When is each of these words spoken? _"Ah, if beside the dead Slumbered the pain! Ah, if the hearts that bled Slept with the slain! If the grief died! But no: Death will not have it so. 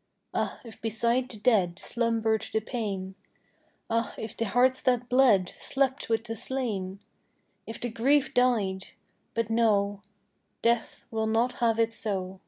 _"Ah, 0.32 0.60
if 0.64 0.80
beside 0.80 1.28
the 1.28 1.36
dead 1.36 1.78
Slumbered 1.78 2.46
the 2.54 2.60
pain! 2.60 3.16
Ah, 3.90 4.14
if 4.16 4.34
the 4.34 4.46
hearts 4.46 4.80
that 4.80 5.10
bled 5.10 5.50
Slept 5.50 6.08
with 6.08 6.24
the 6.24 6.36
slain! 6.36 7.00
If 7.66 7.78
the 7.82 7.90
grief 7.90 8.32
died! 8.32 8.86
But 9.34 9.50
no: 9.50 10.00
Death 10.62 11.06
will 11.10 11.26
not 11.26 11.52
have 11.60 11.78
it 11.78 11.92
so. 11.92 12.40